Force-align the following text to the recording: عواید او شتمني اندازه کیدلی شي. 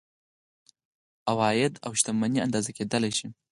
عواید 1.29 1.73
او 1.85 1.91
شتمني 1.99 2.39
اندازه 2.45 2.71
کیدلی 2.77 3.11
شي. 3.17 3.27